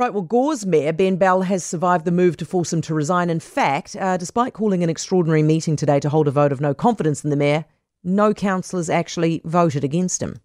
Right, 0.00 0.14
well, 0.14 0.22
Gore's 0.22 0.64
Mayor, 0.64 0.94
Ben 0.94 1.16
Bell, 1.16 1.42
has 1.42 1.62
survived 1.62 2.06
the 2.06 2.10
move 2.10 2.38
to 2.38 2.46
force 2.46 2.72
him 2.72 2.80
to 2.80 2.94
resign. 2.94 3.28
In 3.28 3.38
fact, 3.38 3.94
uh, 3.96 4.16
despite 4.16 4.54
calling 4.54 4.82
an 4.82 4.88
extraordinary 4.88 5.42
meeting 5.42 5.76
today 5.76 6.00
to 6.00 6.08
hold 6.08 6.26
a 6.26 6.30
vote 6.30 6.52
of 6.52 6.60
no 6.62 6.72
confidence 6.72 7.22
in 7.22 7.28
the 7.28 7.36
Mayor, 7.36 7.66
no 8.02 8.32
councillors 8.32 8.88
actually 8.88 9.42
voted 9.44 9.84
against 9.84 10.22
him. 10.22 10.40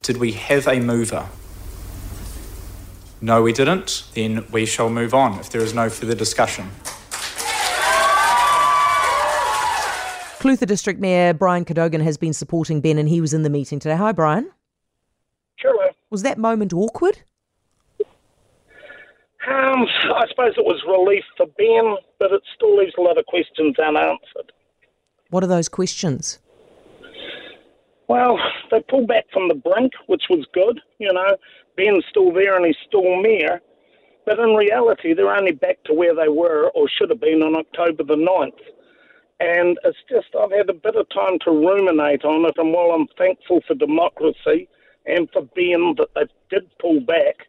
Did 0.00 0.16
we 0.16 0.32
have 0.32 0.66
a 0.66 0.80
mover? 0.80 1.28
No, 3.20 3.42
we 3.42 3.52
didn't. 3.52 4.04
Then 4.14 4.46
we 4.50 4.64
shall 4.64 4.88
move 4.88 5.12
on 5.12 5.38
if 5.40 5.50
there 5.50 5.60
is 5.60 5.74
no 5.74 5.90
further 5.90 6.14
discussion. 6.14 6.70
Clutha 10.40 10.66
District 10.66 10.98
Mayor 10.98 11.34
Bryan 11.34 11.66
Cadogan 11.66 12.00
has 12.00 12.16
been 12.16 12.32
supporting 12.32 12.80
Ben 12.80 12.96
and 12.96 13.10
he 13.10 13.20
was 13.20 13.34
in 13.34 13.42
the 13.42 13.50
meeting 13.50 13.78
today. 13.78 13.96
Hi, 13.96 14.12
Bryan. 14.12 14.50
Sure. 15.56 15.90
Was 16.08 16.22
that 16.22 16.38
moment 16.38 16.72
awkward? 16.72 17.18
Um, 19.48 19.86
I 20.14 20.26
suppose 20.28 20.54
it 20.56 20.64
was 20.64 20.82
relief 20.88 21.24
for 21.36 21.46
Ben, 21.56 21.96
but 22.18 22.32
it 22.32 22.42
still 22.54 22.76
leaves 22.76 22.94
a 22.98 23.00
lot 23.00 23.18
of 23.18 23.26
questions 23.26 23.78
unanswered. 23.78 24.52
What 25.30 25.44
are 25.44 25.48
those 25.48 25.68
questions? 25.68 26.38
Well, 28.08 28.38
they 28.70 28.80
pulled 28.82 29.08
back 29.08 29.26
from 29.32 29.48
the 29.48 29.54
brink, 29.54 29.92
which 30.06 30.24
was 30.30 30.46
good. 30.52 30.80
You 30.98 31.12
know, 31.12 31.36
Ben's 31.76 32.04
still 32.08 32.32
there 32.32 32.56
and 32.56 32.66
he's 32.66 32.76
still 32.86 33.20
mayor. 33.20 33.60
But 34.24 34.40
in 34.40 34.54
reality, 34.54 35.14
they're 35.14 35.34
only 35.34 35.52
back 35.52 35.82
to 35.84 35.94
where 35.94 36.14
they 36.14 36.28
were 36.28 36.70
or 36.74 36.88
should 36.88 37.10
have 37.10 37.20
been 37.20 37.42
on 37.42 37.56
October 37.56 38.02
the 38.02 38.16
9th. 38.16 38.58
And 39.38 39.78
it's 39.84 39.98
just, 40.08 40.28
I've 40.40 40.50
had 40.50 40.70
a 40.70 40.74
bit 40.74 40.96
of 40.96 41.08
time 41.10 41.38
to 41.44 41.50
ruminate 41.50 42.24
on 42.24 42.44
it. 42.46 42.54
And 42.56 42.72
while 42.72 42.90
I'm 42.90 43.06
thankful 43.18 43.60
for 43.66 43.74
democracy 43.74 44.68
and 45.04 45.28
for 45.32 45.42
Ben 45.54 45.94
that 45.98 46.08
they 46.14 46.22
did 46.50 46.68
pull 46.78 47.00
back, 47.00 47.46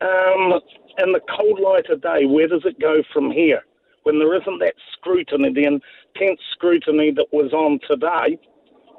um, 0.00 0.60
in 0.98 1.12
the 1.12 1.20
cold 1.36 1.60
light 1.60 1.88
of 1.90 2.02
day, 2.02 2.24
where 2.26 2.48
does 2.48 2.62
it 2.64 2.80
go 2.80 3.02
from 3.12 3.30
here? 3.30 3.62
When 4.04 4.18
there 4.18 4.34
isn't 4.34 4.58
that 4.60 4.74
scrutiny, 4.92 5.52
the 5.52 5.64
intense 5.64 6.40
scrutiny 6.52 7.10
that 7.12 7.26
was 7.32 7.52
on 7.52 7.80
today, 7.88 8.38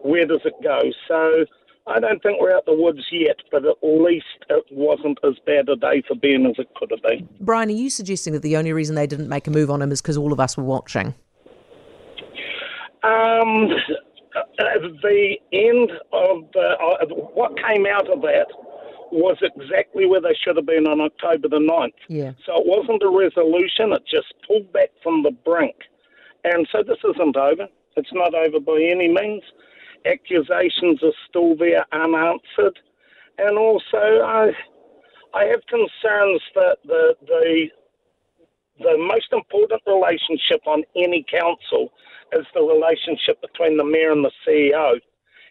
where 0.02 0.26
does 0.26 0.42
it 0.46 0.54
go? 0.64 0.82
So 1.08 1.46
I 1.88 2.00
don't 2.00 2.22
think 2.24 2.42
we're 2.42 2.56
out 2.56 2.66
the 2.66 2.74
woods 2.74 3.06
yet, 3.12 3.38
but 3.52 3.64
at 3.66 3.78
least 3.84 4.26
it 4.50 4.66
wasn't 4.72 5.20
as 5.24 5.36
bad 5.46 5.70
a 5.70 5.76
day 5.76 6.02
for 6.08 6.16
Ben 6.16 6.46
as 6.48 6.56
it 6.58 6.68
could 6.76 6.90
have 6.92 7.02
been. 7.04 7.30
Bryan, 7.40 7.70
are 7.70 7.74
you 7.74 7.90
suggesting 7.90 8.34
that 8.34 8.42
the 8.42 8.58
only 8.58 8.74
reason 8.74 8.96
they 8.96 9.08
didn't 9.08 9.30
make 9.30 9.46
a 9.48 9.52
move 9.52 9.70
on 9.70 9.82
him 9.82 9.92
is 9.92 10.02
because 10.02 10.18
all 10.18 10.34
of 10.34 10.40
us 10.40 10.58
were 10.58 10.64
watching? 10.64 11.14
Um, 13.04 13.70
at 14.60 14.82
the 14.82 15.36
end 15.54 15.92
of 16.12 16.52
the, 16.54 16.76
uh, 16.82 17.06
what 17.36 17.56
came 17.58 17.86
out 17.86 18.10
of 18.12 18.22
that 18.24 18.48
was 19.16 19.38
exactly 19.42 20.06
where 20.06 20.22
they 20.22 20.36
should 20.44 20.58
have 20.58 20.66
been 20.66 20.88
on 20.88 21.02
October 21.02 21.48
the 21.48 21.60
9th. 21.60 21.94
Yeah. 22.10 22.32
So 22.46 22.54
it 22.58 22.66
wasn't 22.66 23.04
a 23.04 23.10
resolution, 23.10 23.94
it 23.94 24.04
just 24.06 24.34
pulled 24.46 24.72
back 24.74 24.90
from 25.02 25.24
the 25.24 25.32
brink. 25.32 25.76
And 26.44 26.68
so 26.72 26.84
this 26.84 26.98
isn't 27.04 27.36
over. 27.36 27.68
It's 27.96 28.14
not 28.14 28.36
over 28.36 28.60
by 28.60 28.82
any 28.82 29.08
means. 29.08 29.44
Accusations 30.06 31.02
are 31.02 31.16
still 31.28 31.56
there 31.56 31.86
unanswered. 31.92 32.78
And 33.38 33.58
also, 33.58 33.98
I, 33.98 34.52
I 35.34 35.46
have 35.46 35.66
concerns 35.68 36.42
that 36.54 36.78
the, 36.86 37.16
the, 37.26 37.68
the 38.80 38.98
most 38.98 39.32
important 39.32 39.82
relationship 39.88 40.62
on 40.68 40.84
any 40.96 41.26
council 41.30 41.92
is 42.34 42.46
the 42.54 42.62
relationship 42.62 43.42
between 43.42 43.78
the 43.78 43.84
mayor 43.84 44.12
and 44.12 44.24
the 44.24 44.32
CEO. 44.46 45.00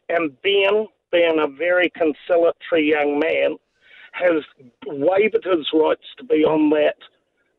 And 0.09 0.31
Ben 0.43 0.87
being 1.15 1.39
a 1.39 1.47
very 1.47 1.91
conciliatory 1.91 2.91
young 2.91 3.21
man, 3.21 3.57
has 4.13 4.43
waived 4.87 5.39
his 5.45 5.67
rights 5.73 6.05
to 6.19 6.25
be 6.25 6.45
on 6.45 6.71
that 6.71 6.97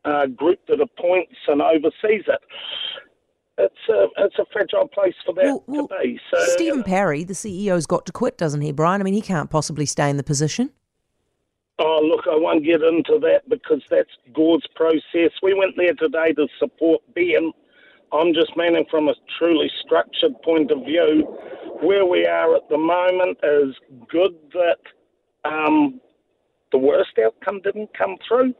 uh, 0.03 0.27
group 0.27 0.59
that 0.67 0.81
appoints 0.81 1.37
and 1.47 1.61
oversees 1.61 2.23
it. 2.27 2.39
It's 3.57 3.89
a 3.89 4.07
it's 4.17 4.37
a 4.37 4.45
fragile 4.51 4.87
place 4.89 5.15
for 5.25 5.33
that 5.35 5.45
well, 5.45 5.63
well, 5.67 5.87
to 5.87 5.95
be. 6.03 6.19
So, 6.33 6.39
Stephen 6.47 6.83
Parry, 6.83 7.23
the 7.23 7.33
CEO's 7.33 7.85
got 7.85 8.05
to 8.05 8.11
quit, 8.11 8.37
doesn't 8.37 8.59
he, 8.59 8.73
Bryan? 8.73 8.99
I 8.99 9.05
mean, 9.05 9.13
he 9.13 9.21
can't 9.21 9.49
possibly 9.49 9.85
stay 9.85 10.09
in 10.09 10.17
the 10.17 10.23
position. 10.23 10.71
Oh, 11.79 12.01
look, 12.03 12.25
I 12.29 12.35
won't 12.37 12.65
get 12.65 12.81
into 12.81 13.17
that 13.19 13.49
because 13.49 13.81
that's 13.89 14.09
Gore's 14.33 14.65
process. 14.75 15.31
We 15.41 15.53
went 15.53 15.75
there 15.77 15.93
today 15.93 16.33
to 16.33 16.47
support 16.59 17.01
Ben. 17.13 17.53
I'm 18.11 18.33
just 18.33 18.55
meaning 18.55 18.85
from 18.89 19.07
a 19.07 19.15
truly 19.37 19.69
structured 19.83 20.41
point 20.43 20.71
of 20.71 20.85
view 20.85 21.23
where 21.81 22.05
we 22.05 22.25
are 22.25 22.55
at 22.55 22.67
the 22.69 22.77
moment 22.77 23.37
is 23.43 23.75
good 24.09 24.35
that 24.53 24.79
um, 25.43 25.99
the 26.71 26.77
worst 26.77 27.11
outcome 27.23 27.61
didn't 27.61 27.89
come 27.97 28.17
through. 28.27 28.53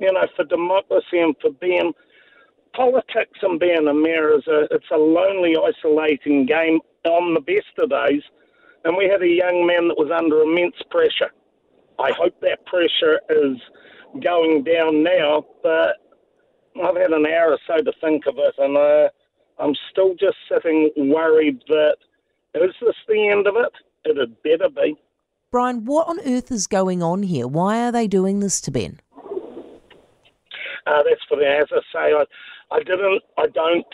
You 0.00 0.12
know, 0.12 0.26
for 0.36 0.44
democracy 0.44 1.18
and 1.18 1.34
for 1.40 1.50
being 1.52 1.92
politics 2.74 3.38
and 3.42 3.58
being 3.58 3.88
a 3.88 3.94
mayor 3.94 4.36
is 4.36 4.46
a 4.46 4.68
it's 4.70 4.90
a 4.92 4.96
lonely, 4.96 5.56
isolating 5.56 6.46
game 6.46 6.80
on 7.04 7.34
the 7.34 7.40
best 7.40 7.72
of 7.78 7.90
days. 7.90 8.22
And 8.84 8.96
we 8.96 9.06
had 9.06 9.22
a 9.22 9.28
young 9.28 9.66
man 9.66 9.88
that 9.88 9.96
was 9.96 10.10
under 10.10 10.42
immense 10.42 10.76
pressure. 10.90 11.32
I 11.98 12.12
hope 12.12 12.38
that 12.42 12.64
pressure 12.66 13.20
is 13.30 13.56
going 14.22 14.64
down 14.64 15.02
now, 15.02 15.44
but 15.62 15.96
I've 16.82 16.96
had 16.96 17.12
an 17.12 17.26
hour 17.26 17.52
or 17.52 17.58
so 17.66 17.82
to 17.82 17.92
think 18.00 18.26
of 18.26 18.34
it, 18.38 18.54
and 18.58 18.76
uh, 18.76 19.08
I'm 19.58 19.74
still 19.90 20.14
just 20.14 20.36
sitting 20.48 20.90
worried 20.96 21.62
that 21.68 21.96
is 22.54 22.74
this 22.80 22.94
the 23.08 23.28
end 23.28 23.46
of 23.46 23.54
it? 23.56 23.72
It 24.04 24.16
had 24.16 24.42
better 24.42 24.70
be. 24.70 24.96
Bryan, 25.50 25.84
what 25.84 26.08
on 26.08 26.20
earth 26.20 26.50
is 26.50 26.66
going 26.66 27.02
on 27.02 27.22
here? 27.22 27.46
Why 27.46 27.86
are 27.86 27.92
they 27.92 28.06
doing 28.06 28.40
this 28.40 28.60
to 28.62 28.70
Ben? 28.70 29.00
Uh, 30.86 31.02
that's 31.02 31.24
for 31.28 31.36
the, 31.36 31.46
as 31.46 31.66
I 31.72 31.80
say, 31.92 32.14
I, 32.14 32.24
I 32.70 32.78
didn't, 32.78 33.22
I 33.36 33.46
don't 33.48 33.86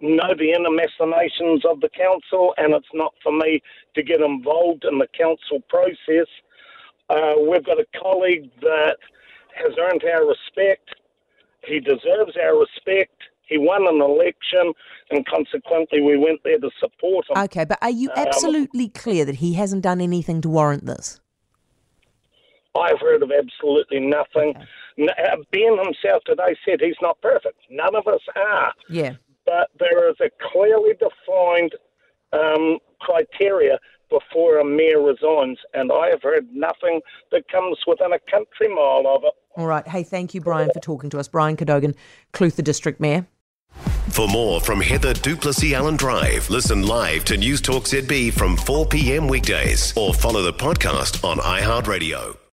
know 0.00 0.34
the 0.36 0.52
inner 0.52 0.70
machinations 0.70 1.64
of 1.68 1.80
the 1.80 1.90
council, 1.90 2.54
and 2.56 2.74
it's 2.74 2.88
not 2.94 3.14
for 3.22 3.32
me 3.32 3.62
to 3.94 4.02
get 4.02 4.20
involved 4.20 4.84
in 4.84 4.98
the 4.98 5.08
council 5.16 5.60
process. 5.68 6.28
Uh, 7.10 7.34
we've 7.48 7.64
got 7.64 7.78
a 7.78 7.86
colleague 8.00 8.50
that 8.60 8.96
has 9.54 9.72
earned 9.78 10.02
our 10.04 10.26
respect. 10.26 10.94
He 11.68 11.80
deserves 11.80 12.36
our 12.42 12.58
respect. 12.58 13.12
He 13.46 13.58
won 13.58 13.86
an 13.86 14.00
election, 14.00 14.72
and 15.10 15.24
consequently, 15.26 16.02
we 16.02 16.16
went 16.18 16.40
there 16.44 16.58
to 16.58 16.70
support 16.78 17.26
him. 17.30 17.42
Okay, 17.44 17.64
but 17.64 17.78
are 17.80 17.90
you 17.90 18.10
um, 18.10 18.26
absolutely 18.26 18.84
um, 18.86 18.90
clear 18.94 19.24
that 19.24 19.36
he 19.36 19.54
hasn't 19.54 19.82
done 19.82 20.00
anything 20.00 20.40
to 20.42 20.48
warrant 20.48 20.84
this? 20.86 21.20
I've 22.74 23.00
heard 23.00 23.22
of 23.22 23.32
absolutely 23.32 24.00
nothing. 24.00 24.54
Okay. 24.56 24.66
Uh, 25.00 25.36
ben 25.52 25.78
himself 25.78 26.22
today 26.24 26.56
said 26.64 26.80
he's 26.80 26.96
not 27.00 27.20
perfect. 27.20 27.56
None 27.70 27.94
of 27.94 28.06
us 28.06 28.20
are. 28.34 28.72
Yeah. 28.90 29.14
But 29.46 29.70
there 29.78 30.10
is 30.10 30.16
a 30.20 30.28
clearly 30.52 30.92
defined 30.92 31.74
um, 32.32 32.78
criteria 33.00 33.78
before 34.10 34.58
a 34.58 34.64
mayor 34.64 35.02
resigns, 35.02 35.58
and 35.74 35.92
I 35.92 36.08
have 36.08 36.22
heard 36.22 36.48
nothing 36.52 37.00
that 37.30 37.48
comes 37.50 37.78
within 37.86 38.12
a 38.12 38.18
country 38.30 38.68
mile 38.68 39.04
of 39.06 39.24
it. 39.24 39.34
All 39.56 39.66
right. 39.66 39.86
Hey, 39.86 40.02
thank 40.02 40.34
you, 40.34 40.40
Bryan, 40.40 40.70
for 40.72 40.80
talking 40.80 41.10
to 41.10 41.18
us. 41.18 41.28
Bryan 41.28 41.56
Cadogan, 41.56 41.94
Clutha 42.32 42.64
District 42.64 43.00
Mayor. 43.00 43.26
For 44.10 44.26
more 44.26 44.60
from 44.60 44.80
Heather 44.80 45.12
du 45.12 45.36
Plessis-Allen 45.36 45.96
Drive, 45.96 46.48
listen 46.48 46.86
live 46.86 47.24
to 47.26 47.36
News 47.36 47.60
Talk 47.60 47.84
ZB 47.84 48.32
from 48.32 48.56
4 48.56 48.86
p.m. 48.86 49.28
weekdays 49.28 49.92
or 49.96 50.14
follow 50.14 50.42
the 50.42 50.52
podcast 50.52 51.22
on 51.22 51.38
iHeartRadio. 51.38 52.38